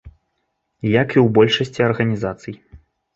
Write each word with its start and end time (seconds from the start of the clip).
Як 1.01 1.07
і 1.17 1.19
ў 1.25 1.27
большасці 1.35 1.85
арганізацый. 1.89 2.57